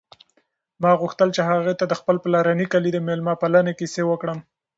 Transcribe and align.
ما 0.81 0.91
غوښتل 1.01 1.29
چې 1.35 1.41
هغې 1.49 1.73
ته 1.79 1.85
د 1.87 1.93
خپل 1.99 2.15
پلارني 2.23 2.65
کلي 2.73 2.89
د 2.93 2.99
مېلمه 3.07 3.33
پالنې 3.41 3.73
کیسې 3.79 4.03
وکړم. 4.07 4.39